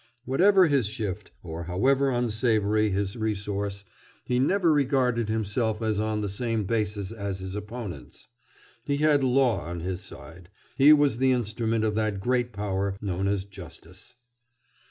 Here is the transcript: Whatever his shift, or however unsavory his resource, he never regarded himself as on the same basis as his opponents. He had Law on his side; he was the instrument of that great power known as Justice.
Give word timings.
Whatever 0.25 0.65
his 0.65 0.87
shift, 0.87 1.29
or 1.43 1.65
however 1.65 2.09
unsavory 2.09 2.89
his 2.89 3.15
resource, 3.15 3.85
he 4.25 4.39
never 4.39 4.73
regarded 4.73 5.29
himself 5.29 5.79
as 5.79 5.99
on 5.99 6.21
the 6.21 6.27
same 6.27 6.63
basis 6.63 7.11
as 7.11 7.39
his 7.41 7.53
opponents. 7.53 8.27
He 8.83 8.97
had 8.97 9.23
Law 9.23 9.59
on 9.61 9.81
his 9.81 10.01
side; 10.03 10.49
he 10.75 10.91
was 10.91 11.19
the 11.19 11.31
instrument 11.31 11.83
of 11.83 11.93
that 11.93 12.19
great 12.19 12.51
power 12.51 12.97
known 12.99 13.27
as 13.27 13.45
Justice. 13.45 14.15